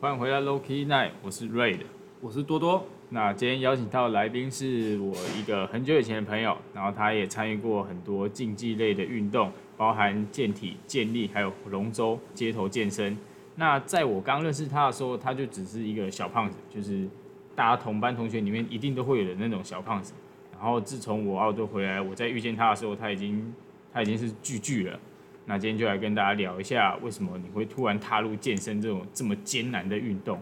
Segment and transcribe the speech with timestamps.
[0.00, 1.84] 欢迎回来 Loki Night，我是 Ray 的。
[2.20, 13.16] 我是多多，那今天邀请到的来宾是我一个很久以前的朋友，然后他也参与过很多竞技类的运动，包含健体、健力，还有龙舟、街头健身。
[13.54, 17.08] 那在我刚认识他的时候，他就只是一个小胖子，就是
[17.54, 20.12] 大家同班同学里面一定都会有的那种小胖子。
[20.52, 23.54] 然后自从我澳洲回来，我再遇见他的时候，他已经
[23.92, 25.00] 他已经是巨巨了。
[25.46, 30.40] 那今天就来跟大家聊一下，为什么你会突然踏入健身这种这么艰难的运动？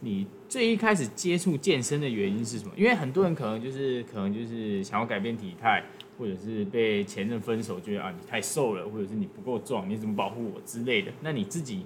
[0.00, 2.72] 你最一开始接触健身的原因是什么？
[2.76, 5.82] 因为很多人可能就是可能就是想要改变体态，
[6.18, 11.12] 或者是被前任分手，觉得啊你太瘦了，或者是你不够壮，你怎么保护我之类的。
[11.20, 11.84] 那你自己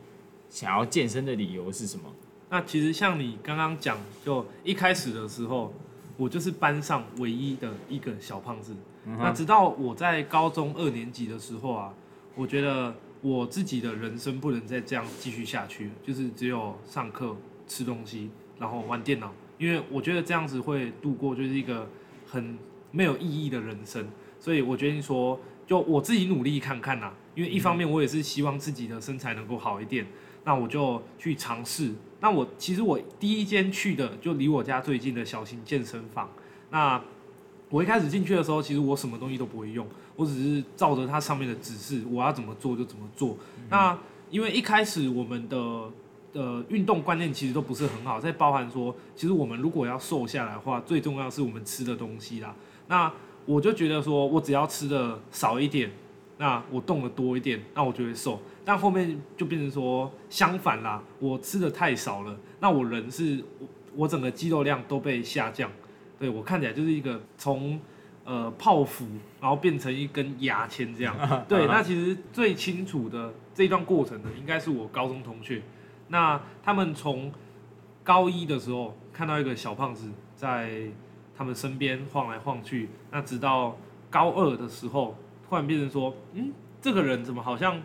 [0.49, 2.05] 想要健身的理由是什么？
[2.51, 5.73] 那其实像你刚刚讲，就一开始的时候，
[6.17, 8.75] 我就是班上唯一的一个小胖子。
[9.07, 11.93] 那直到我在高中二年级的时候啊，
[12.35, 17.37] 我觉得我自己的人生不能再这样继续下去，就是只有上课、
[17.67, 21.87] 吃东西，然后玩电脑，因为我觉得这样子会度过就是一个
[22.27, 22.57] 很
[22.91, 24.07] 没有意义的人生。
[24.41, 30.07] 所以我决定说，就我自己努力看看呐，因为一方面我也是希望自己的身材能够好一点，
[30.45, 31.93] 那我就去尝试。
[32.21, 36.31] 那我其实我第一间去的就离我家最近的小型健身房，
[36.71, 37.03] 那。
[37.75, 43.37] 我一开始进去的时候，其实我什么东西都不会用，我只是照着它上面的指示，我要怎么做就怎么做。
[43.69, 43.99] 那
[44.31, 45.59] 因为一开始我们的
[46.35, 52.55] 呃运动观念其实都不是很好，在包含说，其实我们如果要瘦下来的话，最重要是我们吃的东西啦。
[52.87, 53.13] 那
[53.45, 55.91] 我就觉得说我只要吃的少一点，
[56.39, 58.41] 那我动的多一点，那我就会瘦。
[58.65, 65.69] 但后面就变成说相反啦，我吃的太少了，那我人是我我整个肌肉量都被下降。
[66.19, 67.81] 对我看起来就是一个从
[68.25, 69.07] 呃泡芙，
[69.41, 71.17] 然后变成一根牙签这样。
[71.49, 75.63] 对，那其实最清楚的这一段过程呢，应该是我高中同学。
[76.09, 77.33] 那他们从
[78.03, 80.83] 高一的时候看到一个小胖子在
[81.37, 83.77] 他们身边晃来晃去，那直到
[84.11, 85.17] 高二的时候，
[85.49, 87.81] 突然变成说，嗯，这个人怎么好像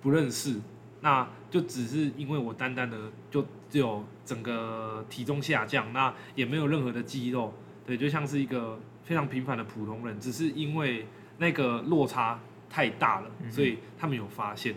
[0.00, 0.60] 不认识？
[1.02, 2.96] 那就只是因为我单单的
[3.30, 3.48] 就只
[3.78, 7.52] 有整个体重下降，那也没有任何的肌肉，
[7.86, 11.06] 对，就像是一个非常平凡的普通人，只是因为
[11.38, 14.74] 那个落差太大了，所以他们有发现。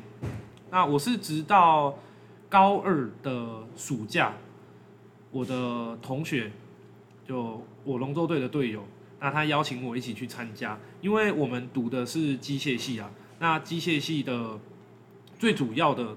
[0.70, 1.98] 那我是直到
[2.50, 4.34] 高二的暑假，
[5.32, 6.52] 我的同学
[7.28, 8.86] 就我龙舟队的队友，
[9.20, 13.10] 那他邀请我一起去参加，因为我们读的是机械系啊，
[13.40, 14.60] 那机械系的。
[15.40, 16.16] 最主要的，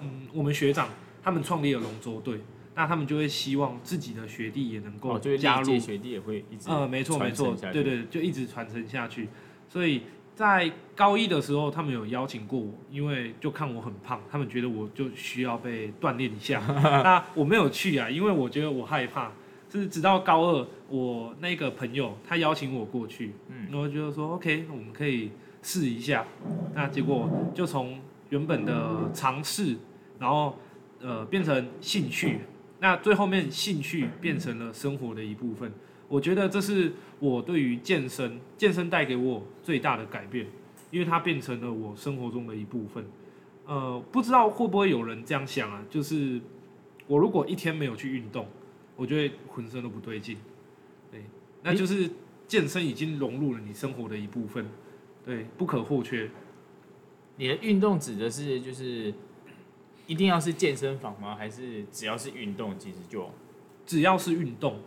[0.00, 0.88] 嗯，我们学长
[1.26, 2.38] 他们创立了龙舟队，
[2.76, 9.28] 那他们就会希望自己的学弟也能够加入，学弟也会一直呃，没错没错，对对，就一直传承下去。
[9.68, 10.02] 所以
[10.36, 16.62] 在高一的时候，他们有邀请过我，因为就看我很胖，他们觉得我就需要被锻炼一下。
[17.02, 19.32] 那我没有去啊，因为我觉得我害怕。
[19.68, 26.24] 是直到高二，我那个朋友他邀请我过去，嗯，我觉得说 OK，我们可以试一下。
[26.72, 28.00] 那结果就从
[28.30, 29.76] 原本的尝试，
[30.18, 30.56] 然后
[31.00, 32.40] 呃变成兴趣，
[32.80, 35.72] 那最后面兴趣变成了生活的一部分。
[36.08, 40.46] 我觉得这是我对于健身，健身带给我最大的改变，
[40.90, 43.04] 因为它变成了我生活中的一部分。
[43.66, 45.82] 呃，不知道会不会有人这样想啊？
[45.90, 46.40] 就是
[47.08, 48.46] 我如果一天没有去运动，
[48.94, 50.36] 我觉得浑身都不对劲。
[51.10, 51.24] 对，
[51.62, 52.08] 那就是
[52.46, 54.64] 健身已经融入了你生活的一部分，
[55.24, 56.30] 对，不可或缺。
[57.36, 59.12] 你的运动指的是就是
[60.06, 61.34] 一定要是健身房吗？
[61.34, 63.30] 还是只要是运动其实就
[63.84, 64.78] 只要是运动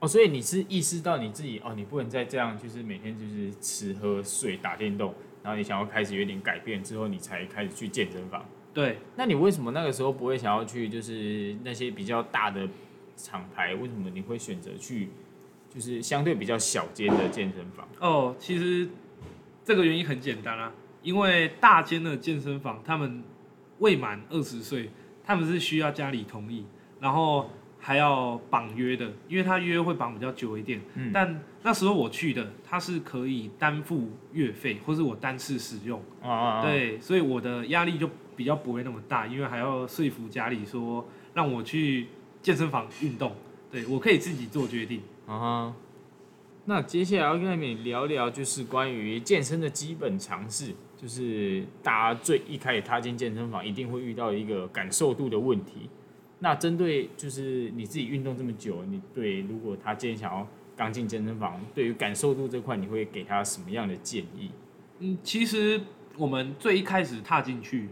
[0.00, 0.06] 哦？
[0.06, 8.44] 所以你是意识到你自己哦，你不能再这样，就是每天就是吃喝睡打电动，然后你想要开始有点改变之后，你才开始去健身房。
[8.74, 12.68] 对，那你为什么那个时候不会想要去就是那些比较大的
[13.16, 13.74] 厂牌？
[13.74, 15.08] 为什么你会选择去
[15.68, 17.88] 就是相对比较小间的健身房？
[18.00, 18.88] 哦，其实
[19.64, 20.72] 这个原因很简单啊。
[21.02, 23.24] 因为大间的健身房，他们
[23.82, 24.88] 未满二十岁，
[25.24, 26.64] 他们是需要家里同意，
[27.00, 30.80] 然后还要绑约的，因为他约会绑比较久一点。
[30.94, 31.10] 嗯。
[31.12, 36.00] 但那时候我去的，他是可以单付月费，或是我单次使用。
[36.22, 36.62] 啊啊啊！
[36.62, 41.04] 对，所以我的压力就比较不会那么大，因为还要说服家里说
[41.34, 42.06] 让我去
[42.40, 43.32] 健身房运动。
[43.70, 45.02] 对我可以自己做决定。
[45.26, 45.74] 啊。
[46.66, 50.72] 那接下来要跟你聊聊，就是关于健身的基本常识。
[51.02, 55.90] 就是大家最一开始踏进健身房，一定会遇到一个感受度的问题。
[56.38, 60.46] 那针对就是你自己运动这么久，你对如果他今天想要
[60.76, 64.52] 刚进健身房，对于感受度这块，你会给他什么样的建议？
[65.00, 65.80] 嗯，其实
[66.16, 67.88] 我们最一开始踏进去，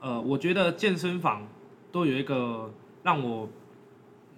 [0.00, 1.46] 呃，我觉得健身房
[1.92, 2.72] 都有一个
[3.04, 3.48] 让我，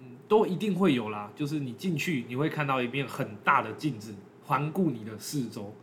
[0.01, 1.31] 嗯，都一定会有啦。
[1.35, 4.13] 就是你进去，你会看到一面很大的镜子，
[4.45, 5.73] 环顾你的四周，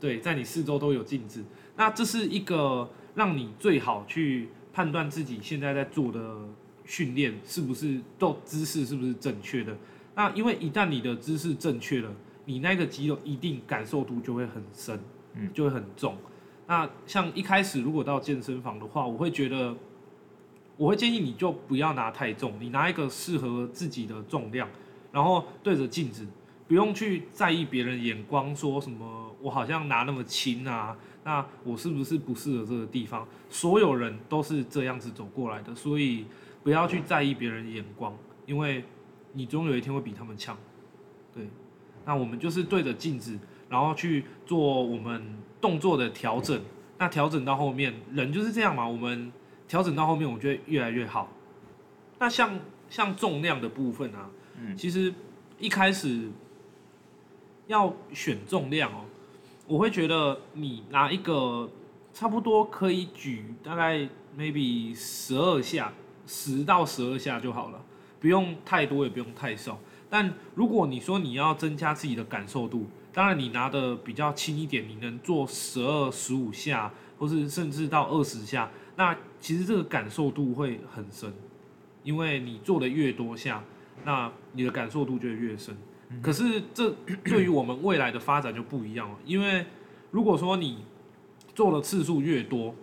[0.00, 1.44] 对，在你四周都有镜子。
[1.76, 6.36] 那这是一个让你最好去判断自己现在在做的
[6.84, 9.76] 训练是不是都姿势是不是正确的。
[10.14, 12.12] 那因为一旦你的姿势正确了，
[12.44, 14.98] 你那个肌肉一定感受度就会很深，
[15.34, 16.16] 嗯，就会很重。
[16.66, 19.76] 那像一开始如果到健身房的话，我会觉得，
[20.76, 24.68] 我会建议你就不要拿太重，你拿一个适合自己的重量，
[25.12, 26.26] 然后对着镜子，
[26.66, 33.26] 不用去在意别人眼光，说什么我好像拿那么轻啊，那我是不是不适合这个地方？
[33.48, 36.26] 所有人都是这样子走过来的，所以
[36.62, 38.84] 不要去在意别人眼光，因为
[39.32, 40.56] 你总有一天会比他们强。
[41.34, 41.48] 对，
[42.04, 43.38] 那我们就是对着镜子，
[43.68, 45.38] 然后去做我们。
[45.60, 46.62] 动作的调整，
[46.98, 48.86] 那调整到后面，人就是这样嘛。
[48.86, 49.32] 我们
[49.66, 51.28] 调整到后面，我觉得越来越好。
[52.20, 55.12] 那像像重量的部分啊，嗯，其实
[55.58, 56.30] 一开始
[57.66, 59.04] 要选重量哦，
[59.68, 61.70] 我会觉得你拿一个
[62.14, 65.92] 差不多可以举大概 maybe 十二下，
[66.26, 67.84] 十到十二下就好了，
[68.18, 69.78] 不用太多，也不用太少。
[70.08, 81.30] 但如果你说你要增加自己的感受度，当然，你拿的比较轻一点，你能做十二、十五下，或是甚至到二十下，那其实这个感受度会很深，
[82.02, 83.62] 因为你做的越多下，
[84.06, 85.76] 那你的感受度就越深。
[86.22, 86.90] 可是这
[87.24, 89.64] 对于我们未来的发展就不一样了，因为
[90.10, 90.78] 如果说你
[91.54, 92.74] 做的次数越多，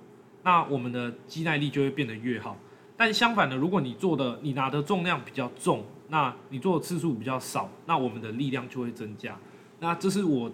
[0.43, 2.57] 那我们的肌耐力就会变得越好。
[2.97, 9.37] 但相反的，如果你做的你拿的重量比较重，那你做的次数比较少，那我们的力量就会增加。
[9.79, 10.51] 那这是我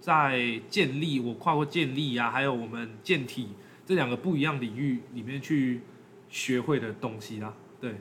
[0.00, 3.48] 在建立我跨过建立啊，还有我们健体
[3.84, 5.80] 这两个不一样领域里面去
[6.28, 7.52] 学会的东西啦。
[7.80, 7.96] 对，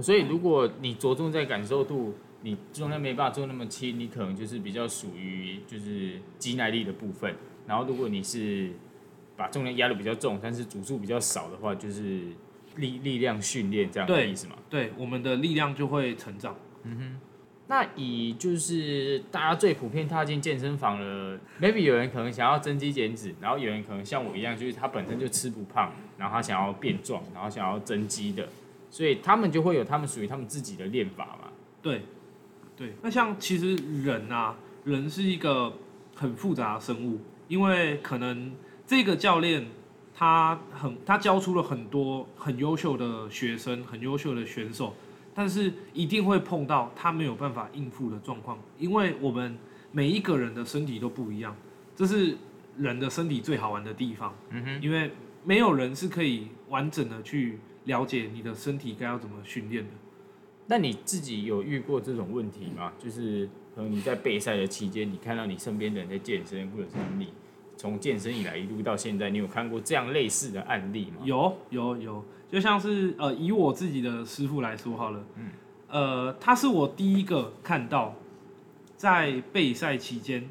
[0.00, 7.34] 所以如果你着重在感受度，你重量没办法做那么轻，你可能就是比较属于就是肌耐力的部分。
[7.66, 8.70] 然后如果你是
[9.36, 12.20] 把重量压的比较重，但是组数比较少的话，就是
[12.76, 14.56] 力力量训练这样的意思嘛？
[14.68, 16.56] 对，我们的力量就会成长。
[16.84, 17.20] 嗯哼。
[17.68, 28.46] 那以就是大家最普遍踏进健身房的，maybe 有人可能想要增肌减脂，然后有人可能像我一样，就是他本身就吃不胖，然后他想要变壮，然后想要增肌的，
[28.90, 31.50] 所以他们就会有他们属于他们自己的练法嘛。
[31.80, 32.02] 对，
[32.82, 32.92] 对。
[33.00, 35.72] 那像其实人啊，人是一个
[36.16, 38.52] 很复杂的生物，因为可能
[38.84, 39.64] 这个教练
[40.12, 44.92] 他很他教出了很多很优秀的学生，很优秀的选手。
[45.34, 49.56] 但是一定会碰到他没有办法应付的状况，因为我们
[49.90, 51.56] 每一个人的身体都不一样，
[51.96, 52.36] 这是
[52.76, 54.34] 人的身体最好玩的地方。
[54.50, 55.10] 嗯哼，因为
[55.42, 59.90] 没有人是可以完整的去了解你的身体该要怎么训练的。
[60.72, 62.94] 那你自己有遇过这种问题吗？
[62.98, 67.28] 就是可能你在备赛的期间，你看到你身边的人在健身，或者是你
[67.76, 71.18] 从健身以来一路到现在，你有看过这样类似的案例吗？
[71.24, 72.24] 有，有，有。
[72.50, 75.50] 就像是呃，以我自己的师傅来说好了，嗯，
[75.88, 78.14] 呃，他是我第一个看到
[78.96, 80.48] 在备赛期间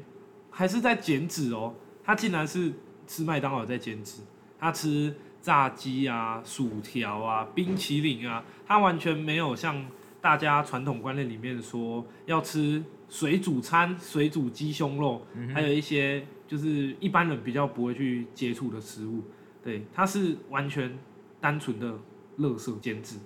[0.52, 1.74] 还是在减脂哦，
[2.04, 2.72] 他竟然是
[3.08, 4.22] 吃麦当劳在减脂，
[4.56, 9.84] 他吃炸鸡啊、薯条啊、冰淇淋啊，他完全没有像
[10.22, 19.22] 大家传统观念里面说要吃水煮餐、水煮鸡胸肉，还有一些就是一般人比较不会去接触的食物，
[19.62, 20.96] 对，它是完全。
[21.42, 21.98] 单纯的
[22.36, 23.16] 乐色减脂，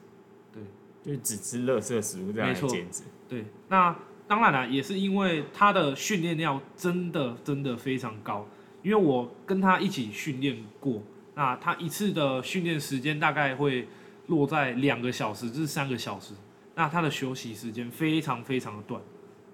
[0.51, 0.63] 对，
[1.05, 3.03] 就是只吃乐色食物这样减脂。
[3.29, 3.95] 对，那
[4.27, 8.49] 当然了，也是因为他的训练量真的真的非常高，
[8.83, 11.03] 因为我跟他一起训练过，
[11.35, 13.87] 那他一次的训练时间大概会
[14.29, 16.33] 落在两个小时至三个小时，
[16.77, 19.03] 那他的休息时间非常非常的短。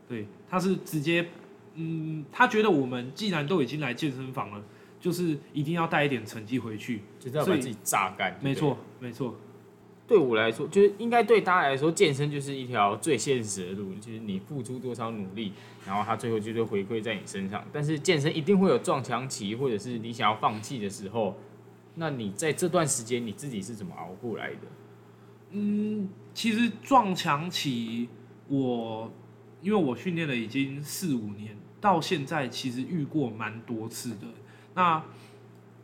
[0.06, 1.26] 对，他是直接，
[1.76, 4.62] 嗯，他觉得我们既然都已经来健身房了。
[5.02, 8.38] 就是一定要带一点成绩回去，就是要把自己榨干。
[8.40, 9.34] 没错，没错。
[10.06, 17.64] 对我来说，就是应该对大家来说，健身就是一条最现实的路，就是你付出多少努力，然后他最后就是回馈在你身上。
[17.72, 21.36] 但是健身一定会有撞墙期，或者是你想要放弃的时候，
[21.96, 24.68] 那你在这段时间你自己是怎么熬过来的？
[25.52, 28.08] 嗯，其实撞墙期，
[28.48, 29.12] 我
[29.60, 34.26] 因为我训练了已经四五年，到现在其实遇过蛮多次的。
[34.74, 35.02] 那，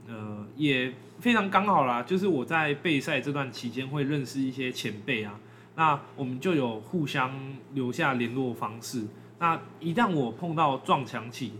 [0.07, 5.39] 呃，也非常刚好啦，就是我在备赛这段期间会认识一些前辈啊，
[5.77, 7.31] 那我们就有互相
[7.75, 9.07] 留下联络方式。
[9.39, 11.53] 那一旦我碰到撞墙期，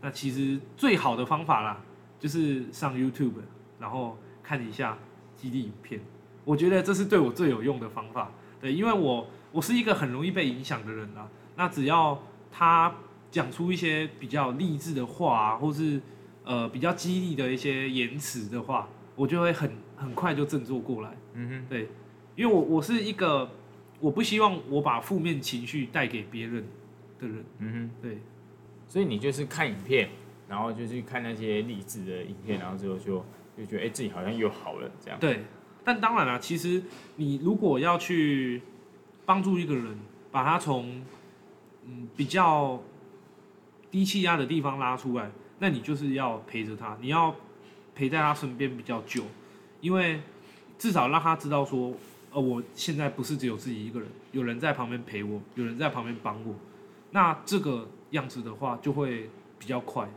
[0.00, 1.82] 那其实最好的方法啦，
[2.20, 3.34] 就是上 YouTube，
[3.80, 4.96] 然后看一下
[5.34, 6.00] 基地影片，
[6.46, 8.30] 我觉得这是对我最有用的方法。
[8.60, 11.28] 对，因为我我是一个很容易被影响的人啊。
[11.56, 12.94] 那只要他
[13.30, 16.00] 讲出一些比较励志的话啊，或是
[16.44, 21.10] 呃比较激励的一些言辞的话，我就会很很快就振作过来。
[21.34, 21.88] 嗯哼，对，
[22.36, 23.50] 因为我我是一个
[23.98, 26.64] 我不希望我把负面情绪带给别人
[27.18, 27.44] 的人。
[27.58, 28.18] 嗯哼，对，
[28.86, 30.08] 所以你就是看影片，
[30.48, 33.24] 然后就去看那些励志的影片，然后之后就
[33.58, 35.18] 就觉得哎、自己好像又好了这样。
[35.18, 35.40] 对，
[35.86, 36.82] 但当然了，其实
[37.14, 38.60] 你如果要去
[39.24, 39.96] 帮助一个人，
[40.32, 41.00] 把他从
[41.86, 42.82] 嗯比较
[43.88, 47.32] 低气压的地方拉出来，那你就是要陪着他，你要
[47.94, 49.22] 陪在他身边比较久，
[49.80, 50.20] 因为
[50.76, 51.94] 至少让他知道说，
[52.32, 56.52] 呃，我现在不是只有自己一个人，有人在旁边陪我，有人在旁边帮我，
[57.12, 60.10] 那这个样子的话就会比较快，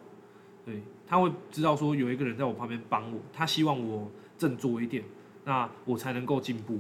[0.65, 5.03] 对，他会知道说有一个人在我旁边帮我，他希望我振作一点，
[5.49, 6.79] 那我才能够进步。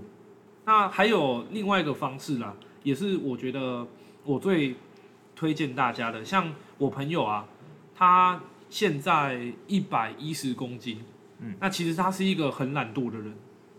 [0.65, 3.87] 那还有另外一个方式啦，也是我觉得
[4.23, 4.75] 我最
[5.35, 7.47] 推荐大家的，像我朋友啊，
[7.95, 11.03] 他现在一百一十公斤，
[11.39, 13.33] 嗯，那其实他是一个很懒惰的人，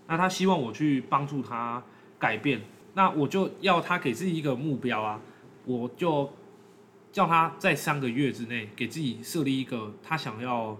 [0.08, 1.80] 那他希望我去帮助他
[2.18, 2.60] 改变，
[2.94, 5.20] 那我就要他给自己一个目标啊，
[5.64, 6.28] 我就
[7.12, 10.76] 叫他在三个月之内给自己设立一个他想要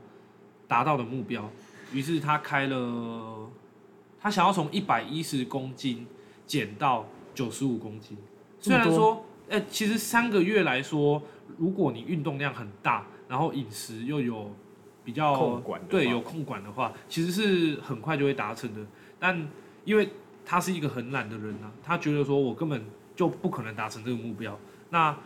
[0.67, 1.49] 达到的目标，
[1.93, 3.49] 于是他开了，
[4.21, 6.07] 他想要从一百一十公斤
[6.47, 8.17] 减到九十五公斤。
[8.61, 11.23] 虽然说，呃，其实三个月来说，
[11.57, 14.55] 如果你运动量很大，然后饮食又有
[15.03, 18.81] 比较控管对有控管的话，其实是很快就会达成的。
[19.19, 19.49] 但
[19.85, 20.09] 因为
[20.45, 22.85] 他是一个很懒的人啊，他觉得说我根本
[23.17, 24.59] 就不可能达成这个目标。
[24.91, 25.17] 那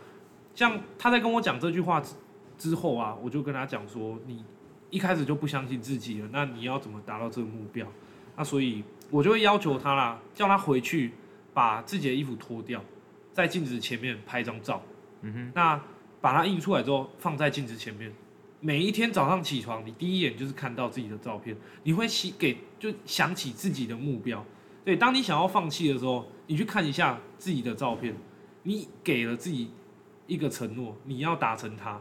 [0.53, 2.15] 像他在跟我讲这句话之
[2.57, 4.45] 之后啊，我就跟他讲说，你
[4.89, 7.85] 一开始就不相信自己了，那你要怎么达到这个目标？
[8.35, 11.11] 那所以我就会要求他啦，叫他回去
[11.53, 12.83] 把自己的衣服脱掉，
[13.31, 14.81] 在镜子前面拍张照。
[15.21, 15.81] 嗯哼，那
[16.21, 18.11] 把它印出来之后，放在镜子前面。
[18.59, 24.43] 每一天早上起床，你第一眼就是看到自己的照片，你会起给就想起自己的目标。
[24.83, 28.15] 对，当你想要放弃的时候，你去看一下自己的照片，
[28.63, 29.69] 你给了自己
[30.25, 31.99] 一个承诺，你要达成它。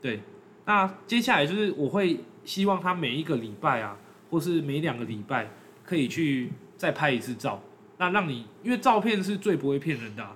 [0.00, 0.20] 对，
[0.64, 3.96] 那接下来就是我会希望他每一个礼拜啊，
[4.34, 5.48] 或是每两个礼拜，
[5.84, 7.62] 可以去再拍一次照。
[7.98, 10.28] 那让你，因为照片是最不会骗人的、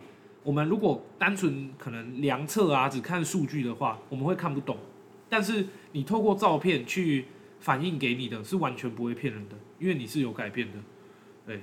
[0.44, 4.76] 我们如果单纯可能量测啊，只看数据的话，我们会看不懂。
[5.28, 7.24] 但是你透过照片去
[7.58, 10.78] 反映给你的是完全不会骗人的，因为你是有改变的。
[11.44, 11.60] 对，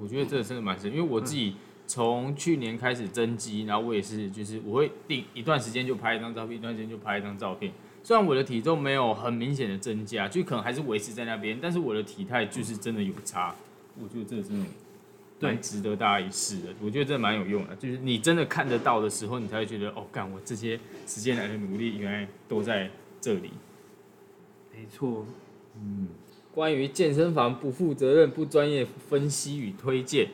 [0.00, 1.54] 我觉得这个真的蛮深，因为我自己
[1.86, 7.72] 从去年开始增肌，然后我也是，就是我会定一段时间就拍一张照片，一段时间就拍一张照片。
[8.04, 13.54] 虽然我的体重没有很明显的增加，就可能还是维持在那边，但是我的体态就是真的有差。
[13.98, 14.66] 我觉得这个真的
[15.40, 16.68] 对蛮值得大家一试的。
[16.82, 22.90] 我觉得这蛮有用的，就是你真的看得到的时候，你才会觉得哦，干我这些时间来的努力原来都在
[23.22, 23.50] 这里。
[24.70, 25.24] 没错。
[25.76, 26.08] 嗯
[26.52, 30.28] 关于健身房不负责任、不专业分析与推荐。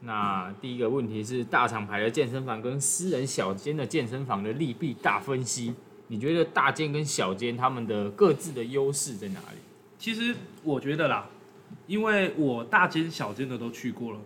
[0.00, 5.74] 那第一个问题是大厂牌的健身房跟私人小间的健身房的利弊大分析。
[6.08, 9.58] 你觉得大间跟小间他们的各自的优势在哪里？
[9.98, 11.26] 其实我觉得啦，
[11.86, 14.18] 因为我大间小间的都去过了，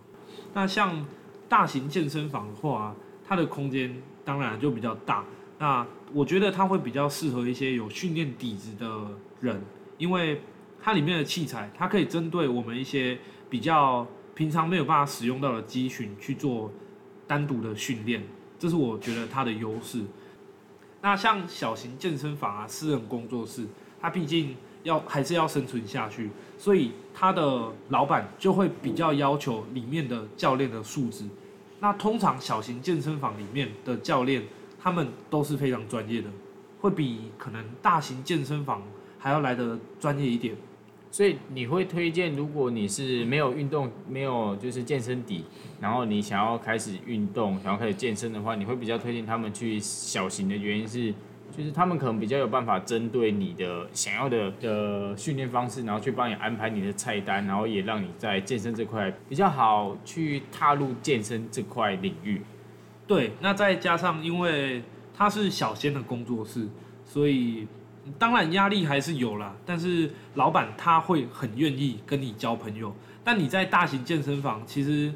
[0.53, 1.05] 那像
[1.47, 2.93] 大型健身房的话，
[3.25, 3.95] 它的空间
[4.25, 5.23] 当然就比较大。
[5.57, 9.07] 那我觉得它会比较适合一些有训练底子的
[9.39, 9.61] 人，
[9.97, 10.41] 因为
[10.81, 13.17] 它里面的器材，它可以针对我们一些
[13.49, 16.71] 比较平常没有办法使用到的肌群去做
[17.27, 18.23] 单独的训练，
[18.57, 20.03] 这是我觉得它的优势。
[21.01, 23.65] 那像小型健身房啊、私人工作室，
[24.01, 31.25] 它毕竟要还是要生存下去，所以它的老板就会比较要求里面的教练的素质。
[31.79, 34.43] 那通常小型健身房里面的教练，
[34.81, 36.29] 他们都是非常专业的，
[36.81, 38.81] 会比可能大型健身房
[39.17, 40.55] 还要来的专业一点。
[41.11, 45.43] 所以你会推荐，如果你是没有运动、没有就是健身底，
[45.81, 51.11] 然后你想要开始运动、想要开始健身的话，你会比较推荐他们去小型的原因是，
[51.57, 62.39] 就是他们可能比较有办法针对你的想要的的训练方式，然后去帮你安排你的菜单，然后也让你在健身这块比较好去踏入健身这块领域。
[63.07, 66.67] 对，那再加上因为它是小仙的工作室，
[67.03, 67.67] 所以
[68.17, 69.55] 当然压力还是有啦。
[69.65, 72.95] 但是老板他会很愿意跟你交朋友。
[73.23, 75.13] 但你在大型健身房，其实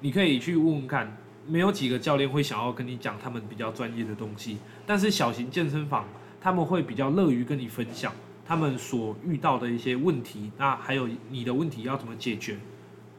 [0.00, 4.58] 你可以去问问看，没有几个教练会想要跟你讲他们比较专业的东西。
[4.84, 6.08] 但是小型健身房，
[6.40, 8.12] 他们会比较乐于跟你分享
[8.44, 12.56] 他们所遇到的一些问题，那还有你的问题要怎么解决？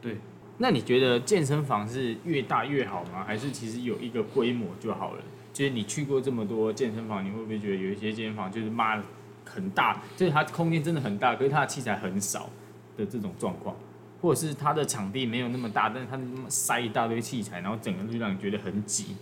[0.01, 0.17] 对，
[0.57, 3.23] 那你觉得健身房是越大越好吗？
[3.25, 5.21] 还是其实有一个规模就好了？
[5.53, 9.03] 就是你去过这么多健身房，你会不会觉得有一些健身房就是妈的
[9.45, 12.49] 很大，就是它空间真的很大，可是它的器材很少
[12.97, 13.75] 的这种状况，
[14.19, 16.19] 或者是它的场地没有那么大，但是它
[16.49, 19.15] 塞一大堆器材，然后整个就让你觉得很挤。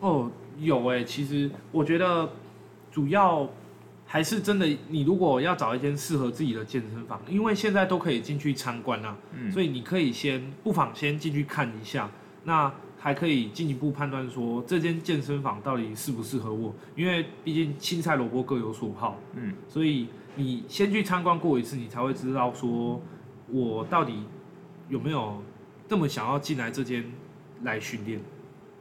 [0.00, 2.28] 哦，有诶、其实我觉得
[2.90, 3.48] 主要
[4.06, 12.10] 还是真的，你如果要找一间适合自己的健身房，因为现在都可以进去参观啦、嗯所以你可以先不妨先进去看一下，
[12.42, 12.72] 那
[13.02, 23.00] 还可以进一步判断说这间健身房到底适不适合我，因为毕竟青菜萝卜各有所好，嗯，所以你先去参观过一次，你才会知道说
[23.48, 24.22] 我到底
[24.90, 25.42] 有没有
[25.88, 27.02] 这么想要进来这间
[27.62, 28.20] 来训练。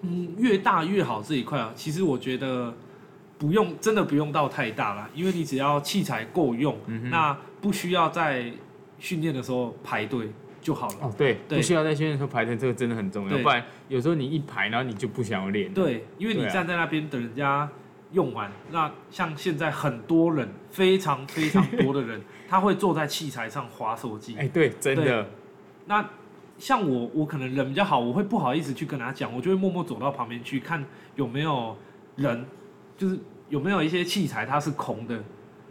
[0.02, 2.74] 嗯，越大越好这一块啊，其实我觉得
[3.38, 8.52] 不用，真的不用到太大啦，因为你只要器材够用，嗯那不需要在
[9.00, 10.30] 训练的时候排队
[10.70, 10.96] 就好了。
[11.02, 17.68] 哦，对，对不需要在训练的时候排成，这个真的很重要，对不然有时候你一排，然后你就不想要练。，对，因为你站在那边等人家
[18.12, 24.36] 用完，那像现在很多人，非常非常多的人， 他会坐在器材上划手机。
[24.38, 25.28] 哎，对，真的，
[25.88, 26.08] 那
[26.60, 30.86] 像我，我可能人比较好，我会不好意思去跟他讲，我就会默默走到旁边去看
[31.16, 31.76] 有没有
[32.16, 32.46] 人，
[32.96, 33.18] 就是
[33.50, 35.20] 有没有一些器材它是空的。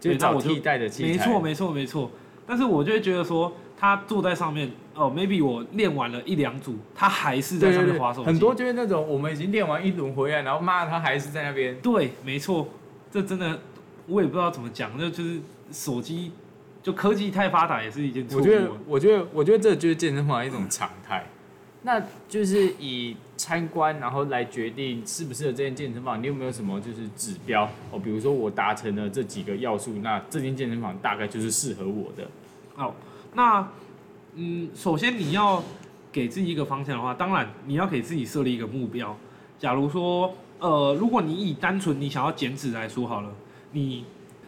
[0.00, 1.08] 就找替代的器材。
[1.08, 2.10] 没错，没错，没错。
[2.46, 8.26] 但是我就会觉得说，他坐在上面，哦，maybe 我练完了一两组，他还是在上面划手，机。
[8.26, 11.78] 很多就是那种我们已经练完一轮回来，然后妈他还是在那边。
[11.80, 12.66] 对，没错，
[13.08, 13.60] 这真的
[14.08, 15.38] 我也不知道怎么讲，那就是
[15.70, 16.32] 手机
[16.82, 18.26] 就科技太发达也是一件。
[18.32, 21.24] 我觉得，我觉得，我觉得这就是健身房一种常态。
[21.82, 26.20] 那就是以参观然后来决定适不适合这间健身房。
[26.20, 27.98] 你有没有什么就是指标哦？
[28.02, 32.28] 比如说我达成了这几个要素，那这间健身房大概就是适合我的。
[32.74, 32.92] 哦，
[33.32, 33.66] 那
[34.34, 35.62] 嗯，首先你要
[36.12, 39.16] 给自己一个方向的话，当然你要给自己设立一个目标。
[39.58, 43.32] 假如说，呃，如果你以单纯你想要减脂来说好了，
[43.72, 44.04] 你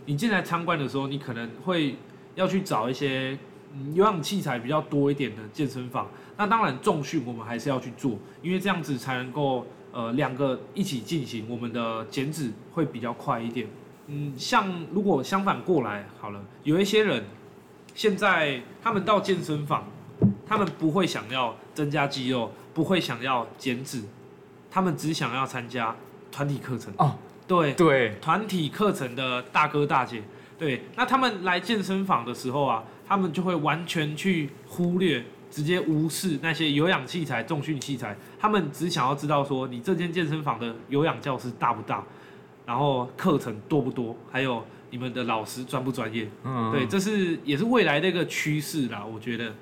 [0.07, 1.97] 你进来参观的时候，你可能会
[2.37, 3.37] 要去找一些
[3.75, 6.09] 嗯有氧器材比较多一点的健身房。
[6.37, 13.67] 那当然重训我们还是要去做，因为这样子才能够呃两个一起进行，我们的减脂会比较快一点。
[14.07, 17.23] 嗯，像如果相反过来好了，有一些人
[17.95, 19.85] 现在他们到健身房，
[20.47, 24.03] 他们不会想要增加肌肉，不会想要减脂，
[24.71, 25.95] 他们只想要参加
[26.33, 26.93] 团体课程。
[26.99, 30.23] 哦，对，对，团体课程的大哥大姐，
[30.59, 42.05] 对，那他们来健身房的时候啊，他们就会完全去忽略，直接无视那些有氧器材、重训器材，他们只想要知道说你这间健身房的有氧教室大不大，
[42.65, 46.29] 然后课程多不多，还有你们的老师专不专业。
[46.45, 49.53] 嗯，对，这是也是未来的一个趋势啦，我觉得。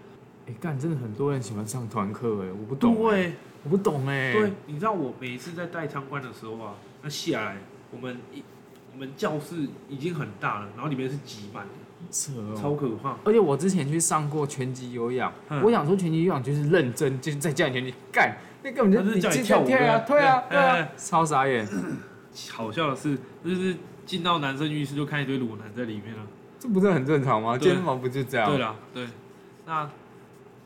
[0.46, 3.32] 哎，干，真的很多人喜欢上团课，哎，我不懂，哎，对，
[3.64, 7.58] 我不懂，哎，对，你知道我每一次在带参观的时候啊，那下来
[7.90, 8.42] 我们一
[8.94, 11.70] 我们教室已经很大了，然后里面是挤满的，
[12.10, 12.76] 扯超哦。
[12.80, 13.16] 可怕。
[13.24, 21.68] 而且我之前去上过拳击有氧，嗯我想说拳击有氧就是认真，就是在教你拳击干，那根本就他是叫你进跳舞对啊，对啊，对啊超傻眼。
[22.50, 23.76] 好笑的是，就是
[24.08, 26.22] 进到男生浴室就看一堆裸男在里面了。
[26.58, 27.58] 这不是很正常吗？
[27.58, 28.48] 健身房不就这样？
[28.50, 29.06] 对啦，对，
[29.66, 29.86] 那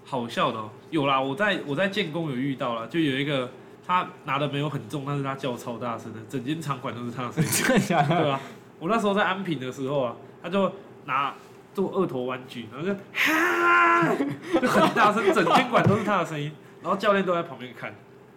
[0.04, 3.50] 好笑的、哦、有啦，我在我在建工有遇到了，就有一个
[3.84, 7.50] 他拿的没有很重，但是他叫超大声的，整间场馆都是他的声音。
[7.50, 8.22] 真的假的？
[8.22, 8.40] 对啊，
[8.78, 10.72] 我那时候在安平的时候啊，他就
[11.06, 11.34] 拿
[11.74, 14.14] 做二头弯举，然后就 哈，
[14.60, 17.92] 就很大声，整间馆都是他的声音，然后教练都在旁边看。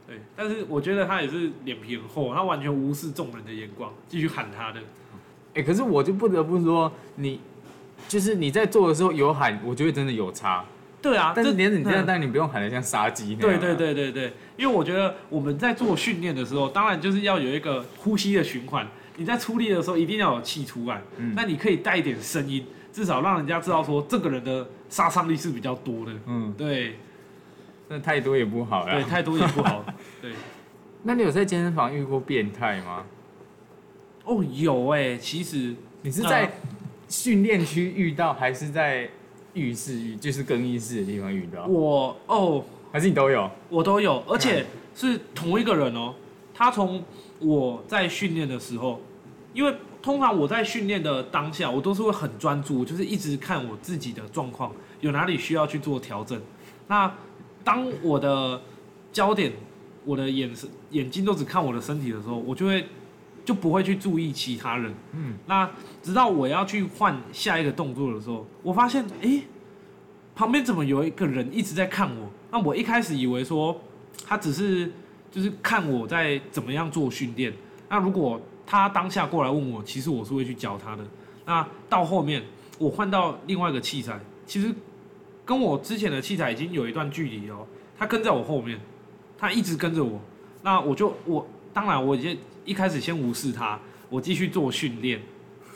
[0.07, 4.79] 对，但是我觉得他也是脸皮很厚，他完全无视众人的眼光，继续喊他的。
[5.55, 7.39] 哎、可是我就不得不说，你
[8.07, 10.63] 就是你在做的时候有喊，我觉得真的有差。
[11.01, 13.93] 对啊，但是你这样，嗯但你不用喊的像杀鸡那样、啊对对。
[13.93, 18.87] 对对对，因为我觉得我们在做训练的时候，当然就是要有一个呼吸的循环。
[19.17, 26.11] 你在出力的时候一定要有气出来，嗯那你可以带一点声音，至少让人家知道说这个人的杀伤力是比较多的。
[26.25, 26.97] 嗯，对
[27.87, 29.85] 那太多也不好对，太多也不好。
[30.21, 30.31] 对，
[31.03, 33.05] 那你有在健身房遇过变态吗？
[34.23, 36.51] 哦，有哎、其实你是在
[37.07, 39.07] 训练区遇到，还是在
[39.53, 41.65] 浴室遇，就是更衣室的地方遇到？
[41.67, 43.49] 我哦，还是你都有？
[43.69, 46.15] 我都有，而且是同一个人哦。
[46.55, 47.03] 他从
[47.39, 48.99] 我在训练的时候，
[49.53, 49.71] 因为
[50.01, 54.71] 通常我在训练的当下，我都是会很专注，就是一直看我自己的状况，
[55.01, 56.41] 有哪里需要去做调整。
[56.87, 57.13] 那
[57.65, 58.61] 当我的
[59.11, 59.51] 焦点、
[60.05, 62.85] 我的眼神、眼睛都只看我的身体的时候，我就会
[63.43, 64.93] 就不会去注意其他人。
[65.13, 65.69] 嗯，那
[66.01, 69.41] 直到我要去换下一个动作的时候，我发现，诶，
[70.35, 72.29] 旁边怎么有一个人一直在看我？
[72.51, 73.75] 那我一开始以为说
[74.25, 74.89] 他只是
[75.31, 77.51] 就是看我在怎么样做训练。
[77.89, 81.03] 那如果他当下过来问我，其实我是会去教他的。
[81.45, 82.43] 那到后面
[82.77, 84.73] 我换到另外一个器材，其实
[85.45, 87.65] 跟我之前的器材已经有一段距离哦。
[87.97, 88.77] 他跟在我后面，
[89.37, 90.19] 他一直跟着我。
[90.63, 93.79] 那我就我当然我先一开始先无视他，
[94.09, 95.21] 我继续做训练。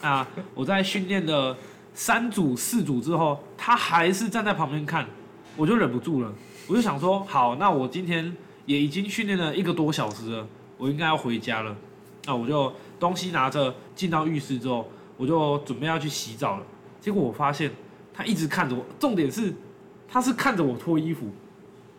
[0.01, 1.55] 啊，我在训练的
[1.93, 5.05] 三组四组之后，他还是站在旁边看，
[5.55, 6.33] 我就忍不住了，
[6.67, 11.75] 我就想说，好，那我今天也已经训练了一个多小时了，我应该要回家了。
[12.25, 16.63] 那我就东西拿着进到浴室之后，我就准备要去洗澡了。
[17.01, 17.69] 结果我发现
[18.19, 19.53] 他一直看着我，重点是
[20.05, 21.31] 他是看着我脱衣服，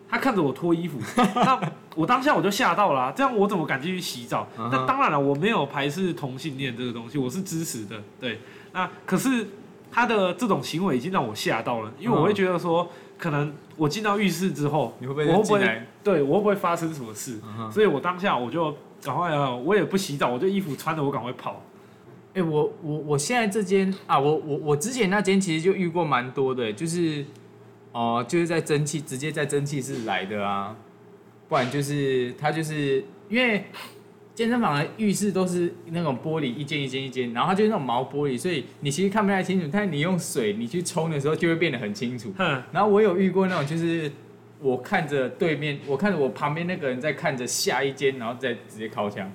[0.06, 1.58] 他看着我脱衣服，那
[1.96, 4.46] 我当下我就吓到了、啊，这样我怎么敢进去洗澡？
[4.58, 8.02] 那当然了，我没有排斥同性恋这个东西，我是支持的。
[8.20, 8.38] 对，
[8.72, 9.48] 那可是
[9.90, 15.86] 他的这种行为已经让我吓到了，因为我会觉得说，可能我进到浴室之后，你会不会我会不会来？
[16.04, 17.40] 对我会不会发生什么事？
[17.72, 21.62] 所以我当下我就赶快呃，我也不洗澡，我就衣服穿着，我赶快跑。
[22.34, 27.24] 哎、我我我现在这间啊，我我我之前那间其实就遇过蛮多的，就是
[27.92, 30.76] 哦、就是在蒸汽直接在蒸汽室来的啊，
[31.48, 33.64] 不然就是他就是因为
[34.34, 42.32] 健身房的浴室都是那种玻璃一间一间一间，然后它就是那种毛玻璃，所以你其实看不太清楚，但是你用水你去冲的时候就会变得很清楚。
[42.38, 44.10] 哼，然后我有遇过那种就是。
[44.62, 49.32] 我看着对面，我看着我旁边那个人在看着下一间，然后再直接靠墙。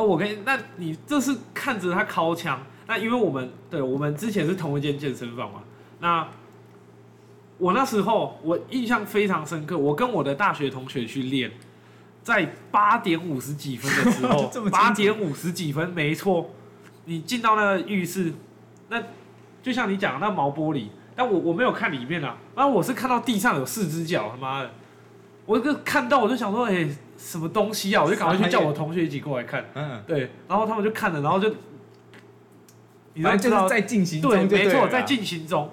[0.00, 5.60] 哦，我跟你，那你这是看着他敲枪，那因为我们对我们之前是同一间健身房嘛，
[6.00, 6.26] 那
[7.58, 11.52] 我那时候我印象非常深刻，我跟我的大学同学去练，
[12.22, 16.48] 在八点五十几分的时候 八点五十几分，没错，
[17.04, 18.32] 你进到那个浴室，
[18.88, 19.02] 那
[19.62, 24.70] 就像你讲的那毛玻璃，但我我没有看里面啊，然后我是看到地上有四只脚，他妈的，
[25.44, 26.88] 我就看到我就想说，哎、
[27.22, 28.02] 什么东西啊？
[28.02, 29.64] 我就赶快去叫我同学一起过来看。
[29.74, 31.48] 嗯，对，然后他们就看了，然后就，
[33.12, 35.70] 你知道，正就是在进行中对，没错，在进行中。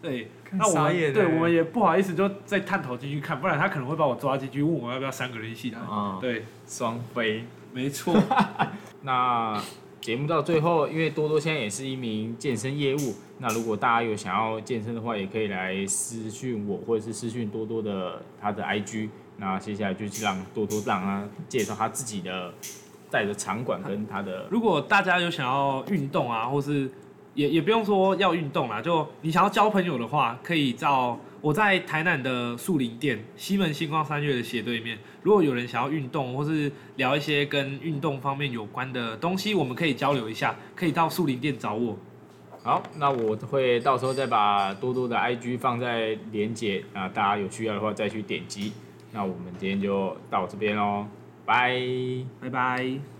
[0.00, 5.78] 对，那我们对我们也不好意思就再探头进去看，不然他可能会把我抓进去，问我要不要三个人一起来。
[5.80, 7.44] 啊，对，双飞。
[7.72, 8.14] 没错。
[9.02, 9.60] 那
[10.00, 19.08] 节目到最后，因为多多现在也是一名健身业务，那如果大家有想要健身的话，也可以来私讯我，或者是私讯多多的他的 IG。
[19.36, 22.52] 那接下来就是让多多让他介绍他自己的
[23.10, 26.90] 带的场馆跟他的如果大家有想要运动啊，或是
[27.34, 34.96] 也也不用说要运动啦，就你想要交朋友的话，可以到我在台南的树林店西门星光三月的斜对面。
[35.22, 41.98] 如果有人想要运动，或是聊一些跟运动方面有关的东西，我们可以交流一下，可以到树林店找我。
[42.62, 48.72] 好，那我会到时候再把多多的 IG 放在连接，啊大家有需要的话再去点击。
[49.14, 51.06] 那我们今天就到这边喽，
[51.46, 51.80] 拜。
[52.40, 53.13] 拜拜。